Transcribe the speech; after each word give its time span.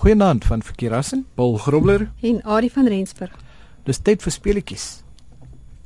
Goeienaand 0.00 0.44
van 0.44 0.62
Verkeerassen, 0.62 1.26
Paul 1.34 1.58
Grobler 1.58 2.10
en 2.20 2.42
Ari 2.44 2.70
van 2.70 2.86
Rensburg. 2.88 3.32
Dis 3.84 3.98
tyd 4.00 4.22
vir 4.24 4.32
speletjies. 4.32 4.84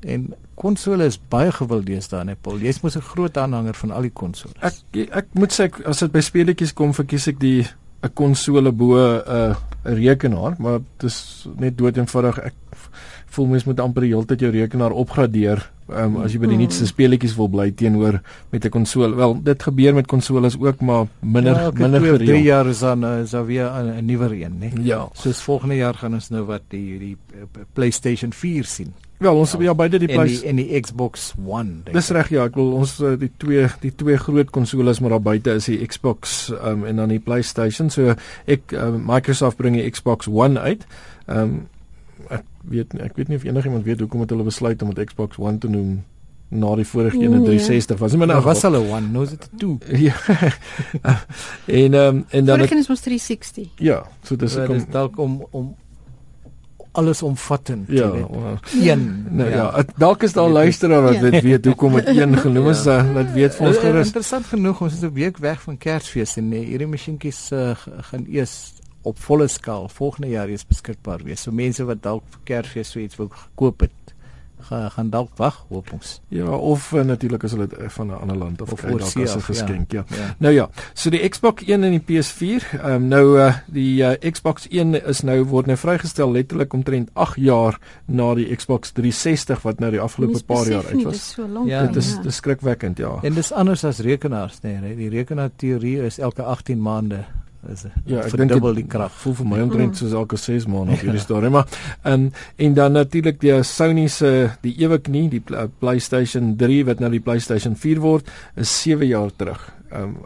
En 0.06 0.28
konsole 0.54 1.08
is 1.10 1.16
baie 1.18 1.50
gewild 1.50 1.88
deesdae, 1.88 2.22
né, 2.28 2.36
Paul? 2.38 2.60
Jy's 2.62 2.78
mos 2.84 2.94
'n 2.96 3.02
groot 3.02 3.36
aanhanger 3.36 3.74
van 3.74 3.90
al 3.90 4.06
die 4.06 4.12
konsoles. 4.14 4.54
Ek 4.62 5.08
ek 5.10 5.26
moet 5.34 5.50
sê 5.50 5.64
ek, 5.64 5.80
as 5.86 5.98
dit 5.98 6.12
by 6.12 6.20
speletjies 6.20 6.72
kom, 6.72 6.94
verkies 6.94 7.26
ek 7.28 7.40
die 7.40 7.66
'n 8.02 8.12
konsole 8.14 8.72
bo 8.72 8.94
'n 8.94 9.22
uh, 9.26 9.56
'n 9.84 9.94
rekenaar, 9.94 10.54
maar 10.58 10.80
dit 10.96 11.10
is 11.10 11.46
net 11.56 11.78
dood 11.78 11.96
eenvoudig. 11.96 12.38
Ek 12.38 12.54
voel 13.26 13.46
mens 13.46 13.64
moet 13.64 13.80
amper 13.80 14.02
die 14.02 14.12
hele 14.14 14.24
tyd 14.24 14.40
jou 14.40 14.50
rekenaar 14.54 14.92
opgradeer 14.94 15.70
um, 15.88 16.20
as 16.22 16.32
jy 16.32 16.40
by 16.40 16.46
die 16.46 16.56
hmm. 16.56 16.64
nuutste 16.64 16.86
speletjies 16.86 17.34
wil 17.36 17.50
bly 17.50 17.70
teenoor 17.70 18.20
met 18.50 18.64
'n 18.64 18.70
konsole. 18.70 19.14
Wel, 19.16 19.42
dit 19.42 19.62
gebeur 19.62 19.94
met 19.94 20.06
konsoles 20.06 20.56
ook, 20.58 20.80
maar 20.80 21.06
minder 21.20 21.54
ja, 21.54 21.70
minder 21.74 22.00
gereeld. 22.00 22.26
3 22.26 22.42
jaar 22.42 22.66
is 22.66 22.78
dan 22.78 23.04
is 23.04 23.30
daar 23.30 23.46
weer 23.46 23.68
'n 23.70 24.04
nuwer 24.04 24.32
een, 24.32 24.58
né? 24.58 24.70
Ja. 24.82 25.08
Soos 25.12 25.42
volgende 25.42 25.76
jaar 25.76 25.94
gaan 25.94 26.14
ons 26.14 26.28
nou 26.28 26.44
wat 26.44 26.62
die 26.68 26.98
die 26.98 27.16
PlayStation 27.72 28.32
4 28.32 28.64
sien. 28.64 28.94
Wel, 29.22 29.36
ons 29.38 29.52
het 29.54 29.60
ja 29.62 29.74
beide 29.78 29.98
die 30.02 30.08
Play 30.10 30.40
en 30.48 30.58
die 30.58 30.80
Xbox 30.80 31.32
One. 31.46 31.84
Dis 31.94 32.10
reg 32.14 32.32
ja, 32.34 32.48
ek 32.50 32.56
wil 32.58 32.72
ons 32.80 32.96
eh, 32.98 33.14
die 33.20 33.30
twee 33.38 33.68
die 33.84 33.92
twee 33.94 34.18
groot 34.20 34.50
konsoles 34.54 35.00
maar 35.00 35.14
daar 35.14 35.22
buite 35.22 35.54
is 35.60 35.68
die 35.70 35.78
Xbox 35.86 36.48
um, 36.56 36.82
en 36.88 36.98
dan 37.02 37.14
die 37.14 37.22
PlayStation. 37.22 37.92
So 37.94 38.16
ek 38.50 38.74
um, 38.74 39.04
Microsoft 39.06 39.60
bring 39.60 39.78
die 39.78 39.86
Xbox 39.90 40.30
One 40.30 40.60
uit. 40.60 40.88
Ehm 41.28 41.38
um, 41.44 41.62
ek 42.32 42.42
weet 42.72 42.94
ek 43.04 43.18
weet 43.18 43.30
nie 43.30 43.36
of 43.36 43.44
enigiemand 43.44 43.84
weet 43.84 44.00
hoekom 44.00 44.24
het 44.24 44.32
hulle 44.32 44.46
besluit 44.46 44.82
om 44.82 44.90
dit 44.94 45.06
Xbox 45.10 45.38
One 45.38 45.60
te 45.62 45.70
noem 45.70 46.02
na 46.54 46.74
die 46.78 46.86
vorige 46.86 47.16
een 47.16 47.32
in 47.32 47.44
360 47.44 47.98
was. 47.98 48.16
Maar 48.16 48.30
nou 48.30 48.42
was 48.42 48.62
hulle 48.62 48.78
One, 48.78 49.08
nou 49.12 49.24
is 49.24 49.30
dit 49.30 49.48
2. 49.58 49.78
Ja. 50.06 50.14
en 51.66 51.94
ehm 51.94 52.16
um, 52.16 52.24
en 52.28 52.44
dan 52.44 52.58
Vorige 52.58 52.76
een 52.76 52.84
was 52.88 53.00
360. 53.00 53.68
Ja, 53.76 54.02
so 54.22 54.36
dis 54.36 54.56
ek 54.56 54.66
kom 54.66 54.84
dalk 54.90 55.18
om 55.18 55.40
om 55.50 55.74
alles 56.94 57.22
omvattend 57.22 57.88
ja, 57.90 58.10
well, 58.10 58.58
een. 58.80 59.26
Nou 59.30 59.50
ja, 59.50 59.56
ja. 59.56 59.84
dalk 59.96 60.22
is 60.22 60.32
daar 60.32 60.48
luisteraar 60.48 61.02
wat 61.02 61.20
dit 61.20 61.42
weet 61.42 61.64
hoekom 61.64 61.98
dit 61.98 62.06
een 62.06 62.38
genoem 62.38 62.68
is 62.70 62.84
ja. 62.84 63.00
uh, 63.02 63.14
dat 63.14 63.32
weet 63.34 63.54
vir 63.54 63.66
ons 63.66 63.80
gerus. 63.82 64.06
interessant 64.06 64.46
genoeg 64.46 64.80
ons 64.80 64.94
is 64.94 65.02
'n 65.02 65.12
week 65.12 65.38
weg 65.42 65.62
van 65.62 65.78
Kersfees 65.78 66.36
en 66.36 66.48
nee, 66.48 66.64
hierdie 66.64 66.86
masjienkies 66.86 67.50
uh, 67.50 67.74
gaan 68.10 68.26
eers 68.30 68.72
op 69.02 69.18
volle 69.18 69.48
skaal 69.48 69.88
volgende 69.88 70.28
jaar 70.28 70.48
eens 70.48 70.66
beskikbaar 70.66 71.24
wees. 71.24 71.42
So 71.42 71.52
mense 71.52 71.84
wat 71.84 72.02
dalk 72.02 72.22
vir 72.30 72.40
Kersfees 72.44 72.90
so 72.90 73.00
iets 73.00 73.16
wil 73.16 73.28
gekoop 73.28 73.80
het, 73.80 74.13
gaan 74.64 74.90
gaan 74.90 75.10
dalk 75.10 75.36
wag, 75.36 75.64
hoop 75.68 75.92
ons. 75.92 76.20
Ja, 76.28 76.48
of 76.50 76.92
uh, 76.92 77.02
natuurlik 77.02 77.44
as 77.44 77.54
hulle 77.56 77.68
uh, 77.68 77.88
van 77.88 78.06
'n 78.06 78.18
ander 78.20 78.36
land 78.36 78.62
of, 78.62 78.72
of 78.72 78.80
dalk 78.80 79.00
as 79.00 79.36
'n 79.36 79.40
geskenk, 79.40 79.92
ja. 79.92 80.04
Ja. 80.08 80.16
ja. 80.16 80.34
Nou 80.38 80.54
ja, 80.54 80.68
so 80.92 81.10
die 81.10 81.28
Xbox 81.28 81.64
1 81.64 81.84
en 81.84 81.90
die 81.90 82.04
PS4, 82.08 82.80
ehm 82.80 82.94
um, 82.94 83.08
nou 83.08 83.38
uh, 83.38 83.54
die 83.66 84.02
uh, 84.02 84.30
Xbox 84.30 84.68
1 84.68 85.04
is 85.04 85.22
nou 85.22 85.44
word 85.44 85.66
nou 85.66 85.76
vrygestel 85.76 86.32
letterlik 86.32 86.72
omtrent 86.72 87.10
8 87.12 87.36
jaar 87.36 87.78
na 88.06 88.34
die 88.34 88.56
Xbox 88.56 88.92
360 88.92 89.62
wat 89.62 89.78
nou 89.78 89.90
die 89.90 90.00
afgelope 90.00 90.44
paar 90.44 90.68
jaar 90.68 90.84
uit 90.86 91.02
was. 91.02 91.12
Dit 91.12 91.22
is 91.22 91.30
so 91.30 91.48
lank. 91.48 91.68
Ja, 91.68 91.86
dit 91.86 91.96
is 91.96 92.12
ja. 92.12 92.22
dis 92.22 92.36
skrikwekkend, 92.36 92.98
ja. 92.98 93.18
En 93.22 93.34
dis 93.34 93.52
anders 93.52 93.84
as 93.84 93.98
rekenaars, 93.98 94.60
nee, 94.60 94.76
nee. 94.80 94.96
die 94.96 95.08
rekenaar 95.08 95.50
teorie 95.56 96.02
is 96.02 96.18
elke 96.18 96.42
18 96.42 96.80
maande 96.80 97.24
is 97.72 97.86
ja, 98.04 98.24
ek 98.24 98.36
dink 98.38 98.52
dubbel 98.52 98.78
die 98.80 98.86
krag. 98.90 99.12
Voel 99.22 99.36
vir 99.40 99.48
my 99.50 99.62
omtrent 99.64 99.98
soos 100.00 100.14
elke 100.16 100.38
6 100.40 100.68
maande 100.70 100.96
op 100.96 101.02
hierdie 101.06 101.22
storie, 101.22 101.50
maar 101.54 101.80
en 102.02 102.30
en 102.56 102.76
dan 102.76 102.96
natuurlik 102.98 103.40
die 103.42 103.56
Sony 103.64 104.06
se 104.12 104.50
die 104.66 104.74
ewig 104.82 105.08
nie 105.08 105.26
die 105.32 105.42
PlayStation 105.80 106.54
3 106.60 106.84
wat 106.90 107.02
nou 107.04 107.10
die 107.14 107.22
PlayStation 107.24 107.76
4 107.76 108.04
word, 108.04 108.30
is 108.56 108.72
7 108.82 109.06
jaar 109.08 109.34
terug. 109.36 109.66
Ehm 109.90 110.14
um, 110.14 110.22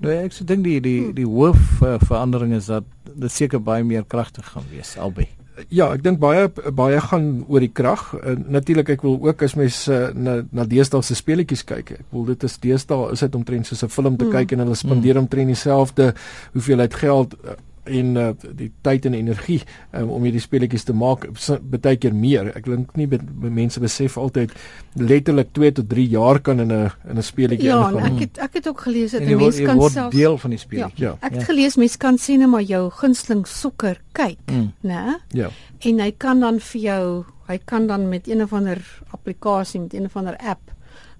nou 0.00 0.14
ek 0.16 0.32
sê 0.32 0.46
dink 0.48 0.64
die 0.64 0.78
die 0.80 1.12
die 1.12 1.28
hoof 1.28 1.82
uh, 1.84 1.98
verandering 2.00 2.54
is 2.56 2.70
dat 2.72 2.86
dit 3.10 3.32
seker 3.32 3.60
baie 3.60 3.84
meer 3.84 4.06
kragtig 4.08 4.48
gaan 4.48 4.64
wees 4.72 4.96
albei 4.96 5.28
ja, 5.68 5.90
ek 5.94 6.02
dink 6.02 6.20
baie 6.22 6.48
baie 6.76 7.00
gaan 7.00 7.44
oor 7.48 7.60
die 7.60 7.72
krag. 7.72 8.14
Uh, 8.16 8.36
Natuurlik 8.48 8.88
ek 8.96 9.02
wil 9.06 9.18
ook 9.28 9.42
as 9.42 9.56
mens 9.58 9.82
uh, 9.88 10.08
na 10.14 10.40
na 10.52 10.66
deesdae 10.68 11.02
se 11.02 11.14
speletjies 11.18 11.64
kyk. 11.68 11.94
Ek 12.00 12.14
wil 12.14 12.28
dit 12.32 12.46
is 12.48 12.58
deesdae 12.62 13.12
is 13.12 13.24
dit 13.24 13.34
omtrent 13.34 13.66
soos 13.66 13.84
'n 13.84 13.92
film 13.92 14.16
te 14.16 14.24
mm. 14.24 14.32
kyk 14.36 14.52
en 14.52 14.64
hulle 14.64 14.78
spandeer 14.78 15.14
mm. 15.14 15.26
omtrent 15.26 15.52
dieselfde 15.52 16.12
hoeveelheid 16.54 16.94
geld 16.94 17.34
uh, 17.44 17.58
en 17.90 18.16
uh, 18.16 18.28
die 18.56 18.70
tyd 18.86 19.06
en 19.08 19.16
energie 19.18 19.60
um, 19.92 20.10
om 20.16 20.26
hierdie 20.26 20.42
speletjies 20.42 20.86
te 20.88 20.94
maak 20.96 21.26
baie 21.70 21.98
keer 22.00 22.14
meer. 22.14 22.52
Ek 22.56 22.68
dink 22.68 22.94
nie 22.98 23.08
mense 23.42 23.82
besef 23.82 24.18
altyd 24.20 24.54
letterlik 25.00 25.52
2 25.56 25.72
tot 25.80 25.90
3 25.90 26.06
jaar 26.14 26.40
kan 26.40 26.60
in 26.60 26.72
'n 26.72 26.90
in 27.10 27.18
'n 27.18 27.22
speletjie 27.22 27.68
ja, 27.68 27.78
ingaan. 27.88 27.98
Ja, 27.98 28.14
ek 28.14 28.20
het 28.20 28.38
ek 28.38 28.54
het 28.54 28.68
ook 28.68 28.80
gelees 28.80 29.12
dat 29.12 29.22
'n 29.22 29.36
mens 29.36 29.60
kan 29.60 29.90
self 29.90 30.12
deel 30.12 30.38
van 30.38 30.50
die 30.50 30.58
speletjie. 30.58 31.04
Ja, 31.04 31.16
ek 31.20 31.32
het 31.32 31.40
ja. 31.40 31.46
gelees 31.52 31.76
mense 31.76 31.98
kan 31.98 32.18
sê 32.18 32.38
net 32.38 32.48
maar 32.48 32.62
jou 32.62 32.90
gunsteling 32.90 33.46
sokker 33.46 34.00
kyk, 34.12 34.38
mm. 34.46 34.72
né? 34.80 35.18
Ja. 35.28 35.50
En 35.78 36.00
hy 36.00 36.12
kan 36.16 36.40
dan 36.40 36.60
vir 36.60 36.80
jou, 36.80 37.24
hy 37.46 37.58
kan 37.64 37.86
dan 37.86 38.08
met 38.08 38.28
een 38.28 38.42
of 38.42 38.52
ander 38.52 38.78
applikasie 39.10 39.80
met 39.80 39.94
een 39.94 40.04
of 40.04 40.16
ander 40.16 40.36
app 40.36 40.60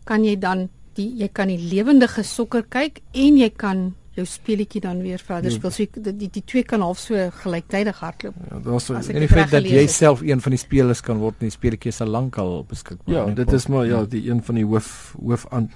kan 0.05 0.25
jy 0.25 0.37
dan 0.39 0.69
die 0.99 1.09
jy 1.21 1.29
kan 1.33 1.51
die 1.53 1.61
lewendige 1.71 2.25
sokker 2.27 2.67
kyk 2.69 3.01
en 3.13 3.39
jy 3.39 3.51
kan 3.57 3.91
jou 4.19 4.27
speletjie 4.27 4.81
dan 4.83 5.03
weer 5.03 5.23
verder 5.23 5.53
speel. 5.55 5.71
So 5.71 5.87
die, 5.95 6.15
die 6.17 6.31
die 6.33 6.43
twee 6.45 6.65
kan 6.67 6.83
half 6.83 6.99
so 6.99 7.29
gelyktydig 7.43 8.01
hardloop. 8.03 8.41
Ja, 8.51 8.59
daar's 8.65 8.89
so 8.91 8.95
en 8.99 9.23
die 9.23 9.29
feit 9.31 9.53
dat 9.55 9.69
jy 9.69 9.87
self 9.87 10.25
een 10.27 10.43
van 10.43 10.57
die 10.57 10.61
spelers 10.61 11.03
kan 11.07 11.21
word 11.23 11.39
in 11.41 11.51
die 11.51 11.55
speletjie 11.55 11.95
se 11.95 12.07
lankal 12.09 12.65
beskikbaar. 12.69 13.15
Ja, 13.15 13.27
dit 13.43 13.53
is 13.53 13.69
maar 13.71 13.87
ja, 13.87 14.03
die 14.05 14.25
een 14.31 14.43
van 14.43 14.59
die 14.59 14.67
hoof 14.67 15.15
hoof 15.21 15.47
aan 15.51 15.71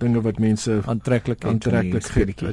dinge 0.00 0.20
wat 0.24 0.38
mense 0.38 0.80
aantreklik 0.86 1.44
aantreklik 1.44 2.06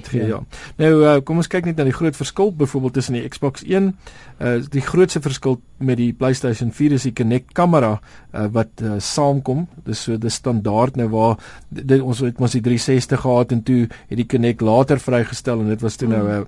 gee. 0.08 0.28
Ja. 0.28 0.42
Nou 0.82 0.92
uh, 1.04 1.16
kom 1.24 1.42
ons 1.42 1.50
kyk 1.52 1.66
net 1.70 1.78
na 1.80 1.86
die 1.88 1.96
groot 1.96 2.16
verskil 2.18 2.52
byvoorbeeld 2.56 2.98
tussen 3.00 3.18
die 3.20 3.28
Xbox 3.30 3.64
1. 3.64 3.94
Uh 4.40 4.58
die 4.72 4.84
grootste 4.84 5.22
verskil 5.22 5.60
met 5.78 5.98
die 5.98 6.12
PlayStation 6.14 6.72
4 6.72 6.98
is 6.98 7.08
die 7.08 7.14
Kinect 7.16 7.54
kamera 7.54 7.96
uh, 8.00 8.48
wat 8.52 8.84
uh, 8.84 8.98
saamkom. 9.00 9.68
Dis 9.86 10.04
so 10.08 10.18
die 10.18 10.34
standaard 10.34 11.00
nou 11.00 11.10
waar 11.14 11.40
dit, 11.70 12.02
ons 12.02 12.20
het 12.26 12.40
mos 12.40 12.58
die 12.58 12.64
360 12.66 13.22
gehad 13.22 13.56
en 13.56 13.64
toe 13.64 13.82
het 13.88 14.20
die 14.20 14.28
Kinect 14.28 14.62
later 14.62 15.00
vrygestel 15.00 15.64
en 15.64 15.74
dit 15.74 15.82
was 15.82 15.96
toe 15.96 16.10
nou 16.12 16.24
'n 16.26 16.40
uh, 16.42 16.46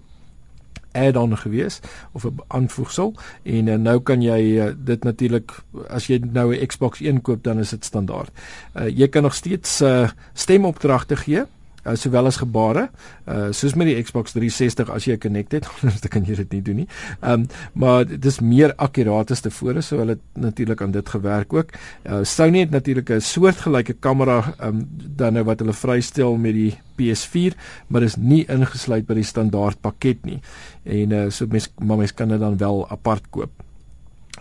add-on 0.97 1.37
gewees 1.37 1.79
of 2.11 2.25
'n 2.25 2.39
aanvoegsel 2.47 3.13
en 3.43 3.67
uh, 3.67 3.75
nou 3.75 3.99
kan 3.99 4.21
jy 4.21 4.41
uh, 4.57 4.71
dit 4.77 5.03
natuurlik 5.03 5.51
as 5.87 6.07
jy 6.07 6.19
nou 6.23 6.55
'n 6.55 6.65
Xbox 6.67 7.01
1 7.01 7.21
koop 7.21 7.43
dan 7.43 7.59
is 7.59 7.69
dit 7.69 7.85
standaard. 7.85 8.31
Uh, 8.75 8.89
jy 8.89 9.07
kan 9.07 9.23
nog 9.23 9.35
steeds 9.35 9.81
uh, 9.81 10.09
stemopdragte 10.33 11.15
gee 11.15 11.45
uh, 11.87 11.95
sowel 11.95 12.29
as 12.29 12.39
gebare 12.41 12.87
uh, 13.27 13.47
soos 13.55 13.75
met 13.79 13.89
die 13.89 13.97
Xbox 14.03 14.35
360 14.35 14.91
as 14.93 15.07
jy 15.07 15.15
'n 15.15 15.23
Kinect 15.23 15.51
het 15.57 15.67
anders 15.71 15.99
kan 16.09 16.25
jy 16.25 16.35
dit 16.35 16.57
nie 16.57 16.61
doen 16.61 16.75
nie. 16.83 16.87
Ehm 17.21 17.33
um, 17.33 17.47
maar 17.73 18.05
dit 18.05 18.25
is 18.25 18.39
meer 18.39 18.73
akkuraat 18.75 19.31
as 19.31 19.41
tevore 19.41 19.81
so 19.81 19.97
hulle 19.97 20.17
natuurlik 20.33 20.81
aan 20.81 20.91
dit 20.91 21.09
gewerk 21.09 21.53
ook. 21.53 21.69
Uh, 22.05 22.23
Sony 22.23 22.59
het 22.59 22.71
natuurlik 22.71 23.09
'n 23.09 23.21
soortgelyke 23.21 23.93
kamera 23.99 24.53
um, 24.63 24.87
dan 25.15 25.33
nou 25.33 25.43
wat 25.43 25.59
hulle 25.59 25.73
vrystel 25.73 26.37
met 26.37 26.53
die 26.53 26.73
PS4 26.97 27.53
maar 27.87 28.03
is 28.03 28.15
nie 28.15 28.45
ingesluit 28.47 29.05
by 29.07 29.13
die 29.13 29.23
standaard 29.23 29.81
pakket 29.81 30.25
nie. 30.25 30.41
En 30.83 31.11
uh, 31.11 31.29
so 31.29 31.45
mens 31.47 31.71
maar 31.79 31.97
mens 31.97 32.13
kan 32.13 32.29
dit 32.29 32.39
dan 32.39 32.57
wel 32.57 32.89
apart 32.89 33.23
koop. 33.29 33.51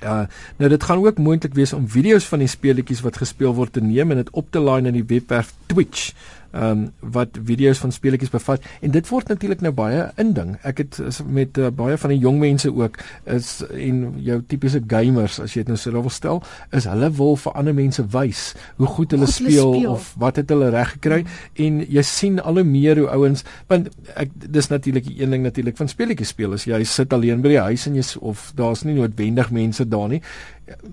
Uh 0.03 0.27
nou 0.57 0.69
dit 0.71 0.83
gaan 0.83 1.05
ook 1.05 1.19
moontlik 1.19 1.55
wees 1.55 1.73
om 1.73 1.89
video's 1.89 2.25
van 2.25 2.39
die 2.39 2.49
speletjies 2.49 3.01
wat 3.01 3.17
gespeel 3.17 3.55
word 3.55 3.73
te 3.73 3.81
neem 3.81 4.11
en 4.11 4.17
dit 4.17 4.31
op 4.31 4.51
te 4.51 4.61
laai 4.61 4.84
in 4.84 4.93
die 4.93 5.07
webwerf 5.07 5.55
Twitch 5.67 6.13
ehm 6.56 6.71
um, 6.71 7.12
wat 7.17 7.37
video's 7.44 7.78
van 7.83 7.93
speletjies 7.93 8.33
bevat 8.33 8.65
en 8.81 8.91
dit 8.94 9.09
word 9.09 9.28
natuurlik 9.28 9.61
nou 9.65 9.72
baie 9.77 10.06
inding. 10.21 10.56
Ek 10.65 10.81
het 10.83 10.99
met 11.28 11.59
uh, 11.59 11.69
baie 11.75 11.97
van 12.00 12.12
die 12.15 12.19
jong 12.22 12.39
mense 12.41 12.72
ook 12.72 12.99
is 13.25 13.61
en 13.71 14.03
jou 14.25 14.41
tipiese 14.49 14.81
gamers 14.89 15.39
as 15.43 15.55
jy 15.55 15.66
dit 15.66 15.75
nou 15.75 15.78
so 15.81 15.93
wil 15.93 16.12
stel, 16.12 16.43
is 16.72 16.89
hulle 16.89 17.11
wil 17.19 17.37
vir 17.41 17.59
ander 17.61 17.77
mense 17.77 18.05
wys 18.15 18.43
hoe 18.81 18.89
goed 18.97 19.15
hulle, 19.15 19.28
goed 19.28 19.34
speel, 19.34 19.75
speel 19.75 19.93
of 19.93 20.12
wat 20.21 20.41
het 20.41 20.50
hulle 20.53 20.71
reg 20.75 20.95
gekry 20.97 21.22
mm. 21.22 21.37
en 21.66 21.81
jy 21.99 22.05
sien 22.06 22.41
al 22.41 22.61
hoe 22.61 22.66
meer 22.66 23.00
hoe 23.03 23.09
ouens 23.12 23.45
want 23.71 23.91
ek 24.16 24.33
dis 24.56 24.71
natuurlik 24.72 25.09
die 25.09 25.21
een 25.21 25.34
ding 25.34 25.45
natuurlik 25.47 25.78
van 25.78 25.91
speletjies 25.93 26.33
speel 26.34 26.56
as 26.56 26.66
jy 26.69 26.83
sit 26.89 27.13
alleen 27.16 27.45
by 27.45 27.54
die 27.54 27.63
huis 27.69 27.86
en 27.91 27.98
jy 27.98 28.07
of 28.21 28.51
daar's 28.59 28.84
nie 28.86 28.97
noodwendig 28.97 29.53
mense 29.54 29.86
daar 29.89 30.09
nie 30.13 30.22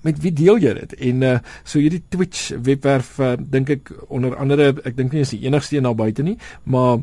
met 0.01 0.19
wie 0.21 0.33
deel 0.33 0.57
jy 0.61 0.73
dit? 0.73 0.93
En 1.09 1.21
uh 1.21 1.37
so 1.63 1.79
hierdie 1.79 2.03
Twitch 2.09 2.51
webwerf 2.61 3.17
uh, 3.19 3.33
dink 3.39 3.69
ek 3.69 3.93
onder 4.07 4.35
andere 4.35 4.73
ek 4.83 4.97
dink 4.97 5.11
nie 5.13 5.25
is 5.25 5.33
die 5.33 5.43
enigste 5.47 5.77
een 5.77 5.89
daar 5.89 5.97
buite 5.97 6.23
nie, 6.23 6.37
maar 6.63 7.01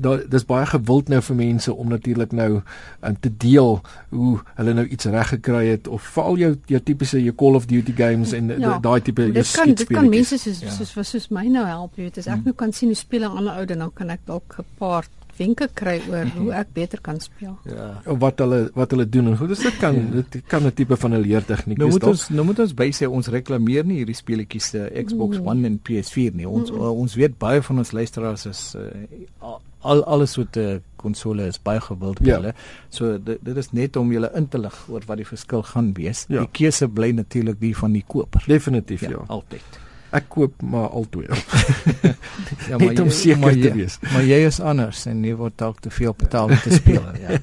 daar 0.00 0.28
dis 0.28 0.44
baie 0.44 0.66
gewild 0.66 1.08
nou 1.08 1.20
vir 1.22 1.36
mense 1.36 1.74
om 1.74 1.88
natuurlik 1.88 2.32
nou 2.36 2.50
um, 2.60 3.16
te 3.20 3.30
deel 3.36 3.80
hoe 4.12 4.32
hulle 4.58 4.74
nou 4.76 4.86
iets 4.86 5.08
reg 5.12 5.28
gekry 5.34 5.66
het 5.70 5.88
of 5.88 6.02
veral 6.16 6.38
jou 6.40 6.52
jou 6.72 6.80
tipiese 6.80 7.22
jou 7.22 7.34
Call 7.34 7.56
of 7.56 7.66
Duty 7.70 7.94
games 7.96 8.32
en 8.36 8.52
ja, 8.58 8.78
daai 8.82 9.00
tipe 9.00 9.28
jou 9.30 9.32
skiet 9.32 9.54
speel. 9.56 9.74
Dit 9.74 9.92
kan 9.96 10.08
mense 10.12 10.38
soos 10.38 10.62
ja. 10.62 10.72
soos 10.74 11.10
soos 11.10 11.28
my 11.34 11.46
nou 11.48 11.64
help, 11.66 11.96
jy 11.96 12.08
weet, 12.08 12.20
as 12.22 12.28
ek 12.28 12.34
hmm. 12.34 12.50
nou 12.50 12.58
kan 12.64 12.72
sien 12.76 12.92
hoe 12.92 12.98
speel 12.98 13.24
'n 13.24 13.42
ander 13.42 13.60
ou 13.60 13.64
dan 13.64 13.84
nou 13.84 13.90
kan 13.94 14.10
ek 14.10 14.26
dalk 14.28 14.58
'n 14.58 14.68
paar 14.78 15.08
wenke 15.38 15.68
kry 15.74 15.96
oor 16.10 16.30
hoe 16.36 16.52
ek 16.58 16.72
beter 16.76 17.00
kan 17.04 17.20
speel. 17.20 17.54
Ja. 17.68 17.88
Of 18.06 18.18
wat 18.22 18.40
hulle 18.42 18.60
wat 18.76 18.94
hulle 18.94 19.06
doen 19.08 19.32
en 19.32 19.36
hoe 19.40 19.48
dit 19.52 19.78
kan 19.80 19.96
ja. 19.96 20.22
dit 20.22 20.42
kan 20.46 20.66
'n 20.66 20.72
tipe 20.72 20.96
van 20.96 21.14
'n 21.14 21.20
leertegniek 21.20 21.78
nou 21.78 21.88
wees. 21.88 21.98
Nou 21.98 22.10
moet 22.10 22.18
ons 22.18 22.28
nou 22.28 22.46
moet 22.46 22.58
ons 22.58 22.74
by 22.74 22.90
sê 22.92 23.08
ons 23.08 23.28
reklameer 23.28 23.84
nie 23.84 23.96
hierdie 24.02 24.16
speletjies 24.16 24.68
se 24.70 24.90
Xbox 25.04 25.38
mm. 25.38 25.46
One 25.46 25.66
en 25.66 25.80
PS4 25.88 26.34
nie. 26.34 26.48
Ons 26.48 26.70
mm. 26.70 26.76
uh, 26.76 26.90
ons 26.90 27.14
weet 27.14 27.38
baie 27.38 27.62
van 27.62 27.78
ons 27.78 27.92
luisteraars 27.92 28.46
is 28.46 28.76
uh, 28.76 29.54
al 29.80 30.04
alles 30.04 30.32
soorte 30.32 30.82
konsole 30.96 31.46
is 31.46 31.58
baie 31.62 31.80
gewild 31.80 32.20
by 32.20 32.28
ja. 32.28 32.36
hulle. 32.40 32.54
So 32.90 33.18
dit 33.18 33.38
dit 33.44 33.56
is 33.56 33.72
net 33.72 33.96
om 33.96 34.12
julle 34.12 34.30
in 34.34 34.48
te 34.48 34.58
lig 34.58 34.76
oor 34.88 35.02
wat 35.06 35.16
die 35.22 35.28
verskil 35.28 35.62
gaan 35.62 35.92
wees. 35.94 36.26
Ja. 36.28 36.44
Die 36.44 36.52
keuse 36.52 36.88
bly 36.88 37.10
natuurlik 37.10 37.60
die 37.60 37.74
van 37.76 37.92
die 37.92 38.04
koper. 38.06 38.44
Definitief 38.46 39.00
ja. 39.06 39.10
ja. 39.10 39.24
Altyd. 39.26 39.85
Ek 40.14 40.28
koop 40.30 40.62
maar 40.62 40.88
altoe. 40.94 41.24
ja, 42.68 42.78
maar 42.78 43.00
om 43.02 43.10
seker 43.10 43.56
te 43.58 43.72
wees. 43.74 43.98
Maar 44.12 44.22
jy 44.24 44.38
is 44.46 44.60
anders 44.62 45.02
en 45.10 45.24
jy 45.26 45.34
word 45.38 45.56
dalk 45.58 45.80
te 45.82 45.90
veel 45.90 46.14
betaal 46.16 46.52
om 46.54 46.60
te 46.62 46.74
speel, 46.80 47.02
ja. 47.20 47.40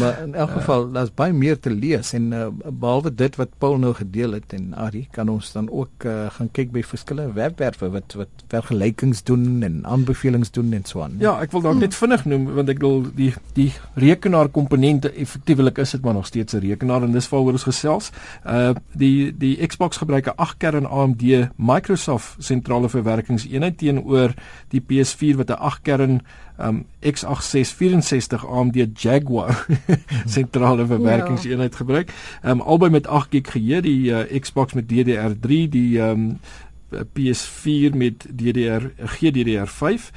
Maar 0.00 0.20
in 0.26 0.34
elk 0.34 0.52
geval, 0.58 0.90
daar's 0.92 1.12
baie 1.16 1.32
meer 1.32 1.56
te 1.58 1.72
lees 1.72 2.12
en 2.16 2.28
uh, 2.36 2.48
behalwe 2.68 3.14
dit 3.16 3.38
wat 3.40 3.54
Paul 3.62 3.78
nou 3.80 3.94
gedeel 3.96 4.36
het 4.36 4.52
en 4.56 4.74
Ari, 4.76 5.06
kan 5.14 5.30
ons 5.32 5.52
dan 5.56 5.70
ook 5.70 6.04
uh, 6.06 6.28
gaan 6.36 6.50
kyk 6.52 6.72
by 6.74 6.84
verskillende 6.84 7.32
webwerwe 7.38 7.90
wat 7.96 8.16
wat 8.20 8.44
vergelykings 8.52 9.24
doen 9.28 9.64
en 9.64 9.80
aanbevelings 9.88 10.52
doen 10.52 10.72
en 10.76 10.84
so 10.88 11.00
aan. 11.06 11.16
Ja, 11.22 11.38
ek 11.40 11.56
wil 11.56 11.64
dalk 11.64 11.80
net 11.80 11.96
vinnig 11.96 12.26
noem 12.28 12.50
want 12.52 12.72
ek 12.72 12.84
wil 12.84 13.06
die 13.16 13.32
die 13.56 13.70
rekenaar 13.96 14.52
komponente 14.52 15.10
effektiewelik 15.16 15.80
is 15.80 15.96
dit 15.96 16.04
maar 16.04 16.18
nog 16.20 16.28
steeds 16.28 16.52
'n 16.52 16.60
rekenaar 16.60 17.08
en 17.08 17.16
dis 17.16 17.28
waaroor 17.32 17.56
ons 17.56 17.68
gesels. 17.70 18.12
Uh 18.44 18.76
die 18.92 19.32
die 19.32 19.56
Xbox 19.66 19.96
gebruik 19.96 20.28
'n 20.28 20.36
8 20.36 20.56
kern 20.58 20.86
AMD 20.86 21.48
Microsoft 21.56 22.01
Microsoft 22.02 22.42
sentrale 22.42 22.88
verwerkingseenheid 22.88 23.78
teenoor 23.78 24.34
die 24.72 24.82
PS4 24.82 25.36
wat 25.38 25.50
'n 25.50 25.58
8 25.58 25.82
kern 25.82 26.22
um, 26.58 26.84
x86 27.00 28.44
AMD 28.46 28.76
Jaguar 28.96 29.66
sentrale 30.26 30.86
verwerkingseenheid 30.86 31.76
gebruik. 31.76 32.12
Um, 32.42 32.60
albei 32.60 32.90
met 32.90 33.06
8 33.06 33.30
GB 33.30 33.46
geheue, 33.50 33.82
die 33.82 34.10
uh, 34.10 34.40
Xbox 34.40 34.74
met 34.74 34.90
DDR3, 34.90 35.68
die 35.70 35.98
um, 35.98 36.38
PS4 36.94 37.96
met 37.96 38.26
DDR 38.28 38.90
GDDR5 39.16 40.10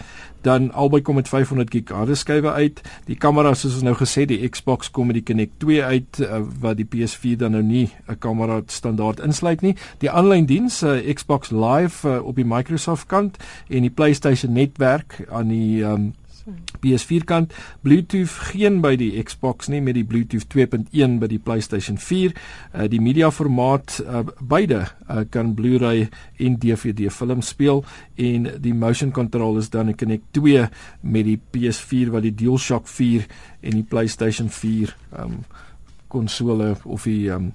dan 0.45 0.71
albei 0.71 1.01
kom 1.01 1.15
met 1.15 1.27
500 1.27 1.69
GB 1.73 1.89
hardeskywe 1.89 2.51
uit. 2.51 2.81
Die 3.05 3.15
kamera 3.17 3.53
soos 3.53 3.79
ons 3.79 3.85
nou 3.85 3.95
gesê, 3.97 4.27
die 4.29 4.43
Xbox 4.49 4.91
kom 4.93 5.09
met 5.09 5.17
die 5.17 5.23
Kinect 5.25 5.57
2 5.63 5.83
uit 5.83 6.19
uh, 6.21 6.43
wat 6.61 6.77
die 6.77 6.85
PS4 6.85 7.39
dan 7.41 7.57
nou 7.57 7.63
nie 7.63 7.89
'n 8.07 8.19
kamera 8.19 8.61
standaard 8.67 9.19
insluit 9.19 9.61
nie. 9.61 9.75
Die 9.99 10.11
aanlyn 10.11 10.45
diens, 10.45 10.83
uh, 10.83 11.01
Xbox 11.13 11.49
Live 11.49 12.07
uh, 12.07 12.21
op 12.21 12.35
die 12.35 12.45
Microsoft 12.45 13.07
kant 13.07 13.37
en 13.69 13.81
die 13.81 13.89
PlayStation 13.89 14.53
netwerk 14.53 15.25
aan 15.29 15.47
die 15.47 15.81
um, 15.81 16.13
PS4 16.81 17.25
kant 17.25 17.53
Bluetooth 17.81 18.33
geen 18.51 18.77
by 18.83 18.93
die 18.99 19.11
Xbox 19.23 19.69
nie 19.71 19.81
met 19.81 19.97
die 19.97 20.05
Bluetooth 20.05 20.45
2.1 20.53 21.17
by 21.21 21.29
die 21.31 21.39
PlayStation 21.41 21.97
4 21.97 22.35
uh, 22.35 22.85
die 22.91 23.01
media 23.01 23.31
formaat 23.33 23.97
uh, 24.05 24.21
beide 24.39 24.83
uh, 25.09 25.23
kan 25.29 25.55
Blu-ray 25.57 26.07
en 26.37 26.59
DVD 26.61 27.09
film 27.09 27.41
speel 27.45 27.83
en 28.21 28.49
die 28.61 28.75
motion 28.77 29.13
control 29.15 29.57
is 29.57 29.71
dan 29.73 29.89
'n 29.89 29.97
Kinect 29.97 30.33
2 30.37 30.69
met 31.01 31.25
die 31.25 31.39
PS4 31.39 32.13
wat 32.13 32.23
die 32.23 32.35
DualShock 32.35 32.87
4 32.87 33.25
en 33.61 33.71
die 33.81 33.87
PlayStation 33.87 34.49
4 34.49 34.95
um, 35.17 35.43
konsole 36.07 36.75
of 36.83 37.03
die 37.03 37.29
um, 37.29 37.53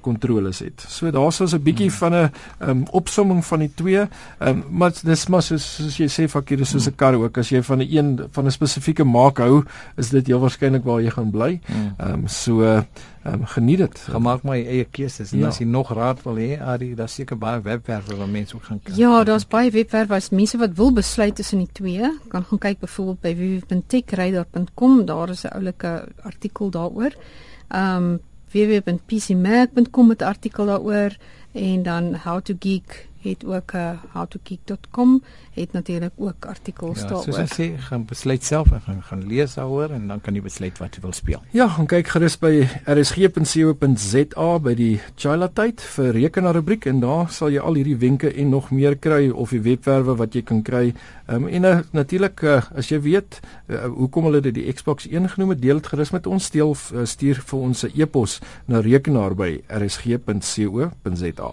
kontroles 0.00 0.58
het. 0.58 0.84
So 0.88 1.10
daar's 1.10 1.40
ons 1.40 1.54
'n 1.54 1.62
bietjie 1.62 1.90
van 1.92 2.14
'n 2.14 2.30
um, 2.60 2.84
opsomming 2.90 3.44
van 3.44 3.58
die 3.58 3.72
twee. 3.74 4.08
Um, 4.38 4.64
maar 4.70 4.92
dis 5.02 5.26
maar 5.28 5.42
soos, 5.42 5.74
soos 5.74 5.96
jy 5.96 6.08
sê 6.08 6.28
fakkie 6.28 6.60
is 6.60 6.70
soos 6.70 6.86
'n 6.86 6.94
kar 6.96 7.14
ook 7.14 7.38
as 7.38 7.48
jy 7.48 7.62
van 7.62 7.78
'n 7.78 7.88
een 7.90 8.28
van 8.30 8.46
'n 8.46 8.50
spesifieke 8.50 9.04
maak 9.04 9.38
hou, 9.38 9.64
is 9.96 10.10
dit 10.10 10.26
heel 10.26 10.40
waarskynlik 10.40 10.84
waar 10.84 11.02
jy 11.02 11.10
gaan 11.10 11.30
bly. 11.30 11.60
Ehm 11.98 12.12
um, 12.12 12.28
so 12.28 12.62
ehm 12.62 12.84
um, 13.24 13.46
geniet 13.46 13.78
dit. 13.78 13.98
Gemaak 13.98 14.42
my 14.42 14.58
eie 14.62 14.84
keuses 14.84 15.32
en 15.32 15.38
ja. 15.38 15.48
as 15.48 15.58
jy 15.58 15.66
nog 15.66 15.92
raad 15.92 16.22
wil 16.22 16.38
hê, 16.40 16.60
Ari, 16.60 16.94
daar's 16.94 17.14
seker 17.14 17.38
baie 17.38 17.60
webwerwe 17.60 18.16
waar 18.16 18.28
mense 18.28 18.54
ook 18.56 18.64
gaan 18.64 18.80
kyk. 18.82 18.96
Ja, 18.96 19.24
daar's 19.24 19.46
baie 19.46 19.70
webwerwe 19.70 20.14
as 20.14 20.30
mense 20.30 20.58
wat 20.58 20.76
wil 20.78 20.92
besluit 20.92 21.34
tussen 21.34 21.58
die 21.58 21.72
twee, 21.72 22.12
kan 22.28 22.44
gaan 22.44 22.58
kyk 22.58 22.80
byvoorbeeld 22.80 23.20
by 23.20 23.34
www.techradar.com, 23.36 25.04
daar 25.06 25.28
is 25.28 25.44
'n 25.44 25.54
oulike 25.58 26.08
artikel 26.22 26.70
daaroor. 26.70 27.12
Ehm 27.68 27.96
um, 27.96 28.18
www.pcmac.com 28.52 30.08
het 30.08 30.20
'n 30.20 30.24
artikel 30.24 30.66
daaroor 30.66 31.16
en 31.52 31.82
dan 31.82 32.14
how 32.14 32.40
to 32.40 32.54
geek 32.58 33.08
het 33.28 33.44
ook 33.44 33.72
'n 33.72 33.76
uh, 33.76 33.90
eh, 33.90 33.98
howtogeek.com 34.12 35.22
het 35.54 35.72
natuurlik 35.72 36.12
ook 36.16 36.44
artikels 36.46 37.00
ja, 37.00 37.06
daaroor. 37.06 37.26
Ja, 37.26 37.32
soos 37.32 37.50
ek 37.50 37.54
sê, 37.54 37.78
gaan 37.78 38.04
besluit 38.04 38.44
self 38.44 38.72
en 38.72 38.80
gaan, 38.80 39.02
gaan 39.02 39.26
lees 39.26 39.54
daaroor 39.54 39.90
en 39.90 40.08
dan 40.08 40.20
kan 40.20 40.34
jy 40.34 40.42
besluit 40.42 40.78
wat 40.78 40.94
jy 40.94 41.00
wil 41.00 41.12
speel. 41.12 41.42
Ja, 41.50 41.68
gaan 41.68 41.86
kyk 41.86 42.08
gerus 42.08 42.38
by 42.38 42.68
rsg.co.za 42.84 44.58
by 44.58 44.74
die 44.74 45.00
Chila 45.16 45.48
tyd 45.48 45.80
vir 45.80 46.12
rekenaar 46.12 46.54
rubriek 46.54 46.86
en 46.86 47.00
daar 47.00 47.30
sal 47.30 47.50
jy 47.50 47.60
al 47.60 47.74
hierdie 47.74 47.96
wenke 47.96 48.32
en 48.34 48.48
nog 48.48 48.70
meer 48.70 48.96
kry 48.96 49.28
of 49.30 49.50
die 49.50 49.62
webwerwe 49.62 50.16
wat 50.16 50.34
jy 50.34 50.42
kan 50.42 50.62
kry. 50.62 50.94
Ehm 51.26 51.44
um, 51.44 51.48
en 51.48 51.64
uh, 51.64 51.78
natuurlik 51.92 52.42
uh, 52.42 52.62
as 52.76 52.88
jy 52.92 53.00
weet 53.00 53.40
uh, 53.68 53.84
hoekom 53.84 54.24
hulle 54.24 54.40
dit 54.40 54.54
die 54.54 54.72
Xbox 54.72 55.08
1 55.08 55.28
genoem 55.28 55.50
het, 55.56 55.62
deel 55.62 55.82
dit 55.82 55.86
gerus 55.86 56.10
met 56.14 56.26
ons, 56.26 56.44
steel 56.44 56.76
uh, 56.76 57.04
stuur 57.04 57.42
vir 57.50 57.58
ons 57.58 57.84
'n 57.84 57.92
e-pos 57.94 58.40
na 58.66 58.80
rekenaar 58.80 59.34
by 59.34 59.60
rsg.co.za. 59.68 61.52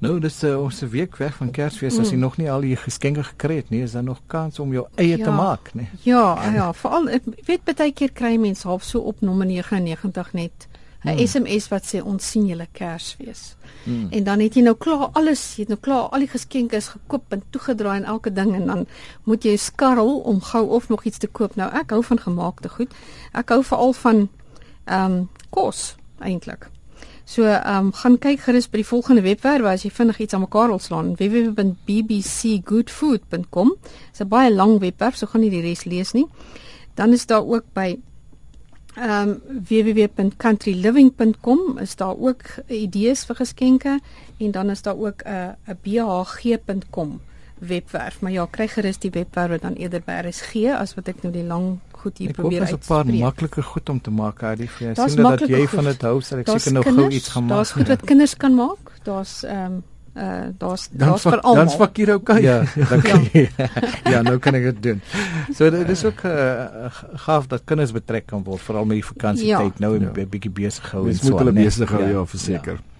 Nou, 0.00 0.14
dis 0.20 0.38
uh, 0.48 0.54
ons 0.56 0.76
se 0.76 0.86
week 0.88 1.16
weg 1.20 1.34
van 1.36 1.50
Kersfees 1.52 1.98
mm. 1.98 2.00
as 2.00 2.10
jy 2.14 2.16
nog 2.16 2.38
nie 2.40 2.48
al 2.48 2.64
die 2.64 2.76
geskenke 2.80 3.20
gekry 3.34 3.58
het 3.58 3.68
nie, 3.68 3.82
is 3.84 3.92
daar 3.92 4.06
nog 4.06 4.22
kans 4.32 4.56
om 4.62 4.72
jou 4.72 4.86
eie 4.96 5.18
ja. 5.18 5.24
te 5.26 5.34
maak, 5.36 5.74
nee. 5.76 5.90
Ja, 6.06 6.22
ja, 6.54 6.70
veral 6.72 7.10
ek 7.12 7.28
weet 7.44 7.68
baie 7.68 7.92
keer 7.92 8.12
kry 8.16 8.38
mense 8.40 8.64
half 8.68 8.86
so 8.86 9.04
op 9.12 9.20
nommer 9.20 9.48
99 9.50 10.32
net 10.32 10.68
'n 11.04 11.16
mm. 11.16 11.26
SMS 11.26 11.68
wat 11.68 11.84
sê 11.84 12.00
ons 12.04 12.30
sien 12.30 12.46
julle 12.46 12.66
Kersfees. 12.72 13.56
Mm. 13.84 14.08
En 14.10 14.24
dan 14.24 14.40
het 14.40 14.54
jy 14.54 14.62
nou 14.62 14.76
klaar 14.76 15.08
alles, 15.12 15.56
jy 15.56 15.64
het 15.64 15.72
nou 15.72 15.80
klaar 15.80 16.08
al 16.08 16.24
die 16.24 16.32
geskenke 16.32 16.76
is 16.76 16.88
gekoop 16.88 17.32
en 17.32 17.42
toegedraai 17.50 17.96
en 18.00 18.04
elke 18.04 18.32
ding 18.32 18.54
en 18.54 18.66
dan 18.66 18.86
moet 19.24 19.44
jy 19.44 19.56
skarrel 19.56 20.18
om 20.18 20.40
gou 20.40 20.66
of 20.68 20.88
nog 20.88 21.04
iets 21.04 21.18
te 21.18 21.28
koop. 21.28 21.56
Nou 21.56 21.72
ek 21.72 21.90
hou 21.90 22.02
van 22.04 22.20
gemaakte 22.20 22.68
goed. 22.68 22.92
Ek 23.32 23.48
hou 23.48 23.64
veral 23.64 23.92
van 23.92 24.28
ehm 24.84 25.12
um, 25.12 25.28
kos 25.50 25.96
eintlik. 26.18 26.70
So 27.30 27.46
ehm 27.46 27.78
um, 27.78 27.94
gaan 27.94 28.18
kyk 28.18 28.42
gerus 28.42 28.66
by 28.66 28.80
die 28.80 28.88
volgende 28.88 29.22
webwerf 29.22 29.62
as 29.70 29.86
jy 29.86 29.92
vinnig 29.94 30.18
iets 30.24 30.34
aan 30.34 30.42
mekaar 30.42 30.72
wil 30.72 30.82
slaan 30.82 31.12
www.bbcgoodfood.com. 31.14 33.68
Dit's 33.78 34.20
'n 34.24 34.28
baie 34.28 34.50
lang 34.50 34.80
webwerf, 34.82 35.16
so 35.16 35.26
gaan 35.30 35.40
nie 35.46 35.50
die 35.50 35.62
res 35.62 35.84
lees 35.84 36.12
nie. 36.12 36.26
Dan 36.98 37.12
is 37.12 37.26
daar 37.26 37.46
ook 37.46 37.64
by 37.72 37.98
ehm 38.96 39.28
um, 39.28 39.42
www.countryliving.com 39.68 41.78
is 41.78 41.96
daar 41.96 42.16
ook 42.18 42.42
idees 42.66 43.24
vir 43.24 43.36
geskenke 43.36 44.00
en 44.38 44.50
dan 44.50 44.70
is 44.70 44.82
daar 44.82 44.98
ook 44.98 45.22
'n 45.22 45.28
uh, 45.30 45.48
'n 45.68 45.78
bhg.com 45.82 47.20
webwerf, 47.58 48.20
maar 48.20 48.32
ja, 48.32 48.46
kry 48.50 48.68
gerus 48.68 48.98
die 48.98 49.10
webwerf 49.10 49.60
dan 49.60 49.74
eerder 49.74 50.02
by 50.04 50.12
RSG 50.26 50.54
as 50.74 50.94
wat 50.94 51.08
ek 51.08 51.22
nou 51.22 51.32
die 51.32 51.44
lang 51.44 51.78
goed 52.02 52.18
hier 52.18 52.32
ek 52.32 52.38
probeer 52.38 52.64
uit. 52.64 52.70
Dit 52.70 52.80
is 52.80 52.88
'n 52.88 52.92
paar 52.92 53.06
maklike 53.06 53.62
goed 53.62 53.88
om 53.88 54.00
te 54.00 54.10
maak, 54.10 54.40
Harry. 54.40 54.68
Jy 54.78 54.94
sien 54.94 55.22
dat 55.22 55.46
jy 55.46 55.60
goed. 55.60 55.76
van 55.76 55.84
dit 55.84 56.02
hou, 56.02 56.20
sal 56.20 56.42
ek 56.42 56.48
seker 56.48 56.72
nou 56.72 56.84
gou 56.84 57.08
iets 57.08 57.28
gaan 57.28 57.44
maak. 57.44 57.56
Daar's 57.56 57.72
goed 57.72 57.88
wat 57.88 58.04
kinders 58.04 58.36
kan 58.36 58.54
maak. 58.54 58.92
Daar's 59.04 59.42
ehm 59.44 59.64
um, 59.64 59.82
uh 60.14 60.50
daar's 60.58 60.88
daar's 60.92 61.22
vir 61.22 61.40
almal. 61.40 61.64
Dan's 61.64 61.74
fakkie 61.74 62.14
okay. 62.14 62.42
Ja, 62.42 62.64
dankie. 62.90 63.48
ja. 63.56 63.68
ja, 64.12 64.22
nou 64.22 64.38
kan 64.38 64.54
ek 64.54 64.62
dit 64.62 64.82
doen. 64.82 65.02
So 65.54 65.70
dit 65.70 65.88
is 65.88 66.04
ook 66.04 66.24
uh, 66.24 66.90
gaaf 67.14 67.46
dat 67.46 67.62
kinders 67.64 67.92
betrek 67.92 68.26
kan 68.26 68.42
word 68.42 68.60
veral 68.60 68.84
met 68.84 68.98
die 68.98 69.06
vakansietyd 69.06 69.78
ja. 69.78 69.86
nou 69.86 69.98
'n 69.98 70.10
ja. 70.14 70.26
bietjie 70.26 70.50
besig 70.50 70.90
hou 70.90 71.08
en 71.08 71.14
so. 71.14 71.30
Moet 71.30 71.38
hulle 71.38 71.52
besig 71.52 71.90
hou, 71.90 72.02
ja, 72.02 72.08
ja 72.08 72.26
verseker. 72.26 72.72
Ja. 72.72 72.90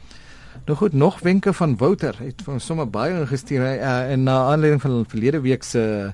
Nou 0.66 0.78
goed, 0.78 0.92
nog 0.92 1.20
wenke 1.20 1.52
van 1.52 1.76
Wouter. 1.76 2.14
Hy 2.18 2.26
het 2.30 2.42
vir 2.46 2.60
sommer 2.60 2.86
baie 2.90 3.14
ingestuur 3.20 3.62
uh, 3.64 4.12
en 4.12 4.22
na 4.22 4.36
aanleiding 4.52 4.80
van 4.82 5.04
verlede 5.08 5.40
week 5.40 5.62
se 5.62 6.12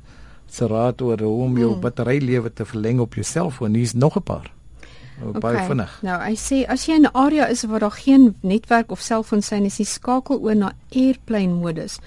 se 0.50 0.66
raad 0.66 1.02
oor 1.02 1.20
hoe 1.20 1.42
om 1.44 1.58
jou 1.58 1.74
mm. 1.74 1.80
batterylewe 1.80 2.52
te 2.52 2.64
verleng 2.64 3.00
op 3.00 3.14
jou 3.14 3.24
selfoon. 3.24 3.74
Hier's 3.74 3.94
nog 3.94 4.16
'n 4.16 4.22
paar. 4.22 4.52
Okay. 5.22 5.40
Baie 5.40 5.66
vinnig. 5.66 5.98
Nou, 6.02 6.20
hy 6.22 6.34
sê 6.36 6.66
as 6.68 6.86
jy 6.86 6.94
in 6.94 7.06
'n 7.06 7.14
area 7.14 7.46
is 7.46 7.64
waar 7.64 7.80
daar 7.80 7.90
geen 7.96 8.36
netwerk 8.40 8.90
of 8.90 9.00
selfoon 9.00 9.42
sy 9.42 9.54
is, 9.54 9.92
skakel 9.92 10.38
oor 10.38 10.54
na 10.54 10.72
airplane 10.90 11.54
modus 11.54 11.98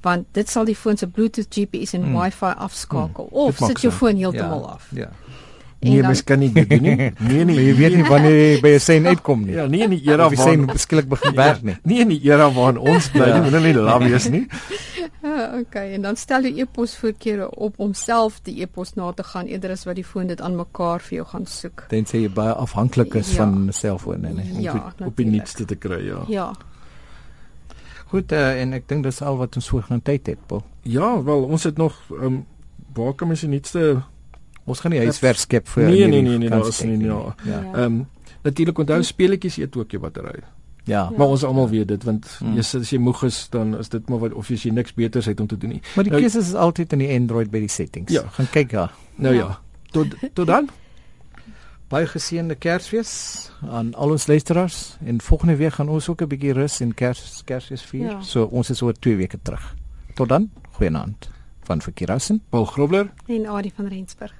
want 0.00 0.26
dit 0.36 0.50
sal 0.50 0.66
die 0.68 0.76
foon 0.78 0.98
se 0.98 1.08
Bluetooth, 1.10 1.50
GPS 1.54 1.94
en 1.96 2.06
mm. 2.06 2.14
Wi-Fi 2.14 2.52
afskakel 2.66 3.28
mm. 3.30 3.38
of 3.46 3.56
sit 3.56 3.82
jou 3.82 3.92
foon 3.94 4.16
heeltemal 4.16 4.62
ja. 4.62 4.76
af. 4.76 4.90
Ja. 4.94 5.08
Nee, 5.80 6.02
mens 6.02 6.24
kan 6.26 6.40
nie 6.42 6.50
dit 6.52 6.70
doen 6.70 6.82
nie. 6.82 7.12
Nee 7.30 7.44
nee, 7.46 7.58
jy 7.68 7.74
weet 7.78 7.94
nie 7.94 8.06
wanneer 8.08 8.34
jy 8.34 8.60
by 8.62 8.70
'n 8.74 8.80
sein 8.82 9.06
uitkom 9.06 9.44
nie. 9.46 9.54
Ja, 9.54 9.66
nie 9.70 9.82
in 9.86 9.92
die 9.94 10.00
era 10.10 10.26
waar 10.26 10.36
sein 10.36 10.66
beskiklik 10.66 11.08
begin 11.08 11.34
werk 11.38 11.62
nie. 11.62 11.76
Nie 11.82 12.00
in 12.02 12.08
die 12.08 12.18
era 12.26 12.48
waarin 12.50 12.78
ons 12.78 13.10
bly 13.14 13.28
nie, 13.30 13.50
moet 13.50 13.62
nie 13.62 13.74
laat 13.74 14.02
wees 14.02 14.28
nie. 14.28 14.48
Ja, 15.22 15.54
okay, 15.60 15.92
en 15.94 16.02
dan 16.02 16.16
stel 16.16 16.48
jy 16.48 16.64
e-pos 16.64 16.96
voorkeure 16.98 17.50
op 17.50 17.78
om 17.78 17.94
self 17.94 18.40
die 18.42 18.56
e-pos 18.62 18.96
na 18.98 19.12
te 19.12 19.22
gaan 19.22 19.46
eerder 19.46 19.70
as 19.76 19.86
wat 19.86 19.94
die 19.94 20.04
foon 20.04 20.26
dit 20.26 20.40
aan 20.40 20.56
mekaar 20.58 21.00
vir 21.00 21.20
jou 21.20 21.28
gaan 21.30 21.46
soek. 21.46 21.86
Dan 21.94 22.10
sê 22.10 22.24
jy 22.26 22.34
baie 22.34 22.58
afhanklik 22.58 23.14
is 23.14 23.30
ja. 23.30 23.44
van 23.44 23.68
'n 23.68 23.72
selfoon 23.72 24.24
en 24.24 24.34
nee, 24.34 24.62
ja, 24.66 24.74
op, 24.74 25.06
op 25.06 25.16
die 25.16 25.26
nuutste 25.26 25.64
te 25.64 25.76
kry, 25.76 26.02
ja. 26.06 26.24
Ja. 26.28 26.52
Goed, 28.08 28.32
uh, 28.32 28.60
en 28.60 28.72
ek 28.72 28.88
dink 28.88 29.04
dis 29.04 29.22
al 29.22 29.36
wat 29.36 29.56
ons 29.56 29.68
voor 29.68 29.82
gaan 29.82 30.02
tyd 30.02 30.26
het, 30.26 30.38
Paul. 30.46 30.64
Ja, 30.82 31.22
wel, 31.22 31.44
ons 31.44 31.62
het 31.62 31.76
nog 31.76 31.94
ehm 32.10 32.24
um, 32.24 32.46
waar 32.94 33.14
kan 33.14 33.28
mens 33.28 33.40
die 33.40 33.48
nuutste 33.48 34.02
Ons 34.68 34.80
gaan 34.84 34.90
nie 34.92 35.00
huiswerk 35.00 35.36
skep 35.40 35.68
vir 35.68 35.84
Nee 35.88 36.06
nee 36.06 36.22
nee, 36.22 36.38
nee 36.38 36.48
daar 36.52 36.66
is 36.68 36.80
nie 36.84 36.98
ja. 37.06 37.34
ja. 37.44 37.58
Ehm 37.62 37.74
ja. 37.74 37.84
um, 37.84 38.06
natuurlik 38.44 38.78
onthou 38.78 39.02
speletjies 39.02 39.56
eet 39.58 39.76
ook 39.76 39.90
jou 39.90 40.00
battery. 40.02 40.42
Ja. 40.84 41.10
Maar 41.16 41.26
ons 41.26 41.42
almal 41.44 41.68
weet 41.68 41.88
dit 41.88 42.04
want 42.04 42.26
Mm. 42.40 42.54
jy 42.54 42.58
as 42.80 42.90
jy 42.90 42.98
moeg 42.98 43.22
is 43.24 43.48
dan 43.50 43.78
is 43.78 43.88
dit 43.88 44.08
maar 44.08 44.18
wat 44.18 44.32
of 44.32 44.50
as 44.50 44.62
jy 44.62 44.70
niks 44.70 44.94
beters 44.94 45.26
het 45.26 45.40
om 45.40 45.46
te 45.46 45.56
doen 45.58 45.70
nie. 45.70 45.80
Maar 45.94 46.04
die 46.04 46.12
Nou- 46.12 46.22
keuse 46.22 46.38
is 46.38 46.54
altyd 46.54 46.92
in 46.92 46.98
die 46.98 47.10
Android 47.18 47.50
by 47.50 47.58
die 47.58 47.68
settings. 47.68 48.12
Ja. 48.12 48.22
Gaan 48.28 48.48
kyk 48.50 48.70
ja. 48.70 48.90
Nou 49.16 49.34
ja. 49.34 49.40
Ja. 49.40 49.58
Tot 49.90 50.06
tot 50.34 50.46
dan. 50.46 50.68
Baie 51.88 52.06
geseënde 52.06 52.54
Kersfees 52.54 53.50
aan 53.70 53.94
al 53.94 54.10
ons 54.10 54.26
luisteraars 54.26 54.96
en 55.04 55.20
volgende 55.20 55.56
week 55.56 55.72
gaan 55.72 55.88
ons 55.88 56.08
ook 56.08 56.20
'n 56.22 56.26
bietjie 56.28 56.52
rus 56.52 56.80
en 56.80 56.94
Kers 56.94 57.42
Kersfees 57.44 57.82
vier. 57.82 58.10
Ja. 58.10 58.20
So 58.22 58.44
ons 58.44 58.70
is 58.70 58.82
oor 58.82 58.92
2 58.92 59.16
weke 59.16 59.38
terug. 59.42 59.74
Tot 60.14 60.28
dan, 60.28 60.50
goeienaand 60.70 61.30
van 61.62 61.80
Verkeerassen. 61.82 62.42
Paul 62.48 62.64
Grobler. 62.64 63.10
En 63.26 63.46
Adie 63.46 63.72
van 63.76 63.86
Rensburg. 63.86 64.32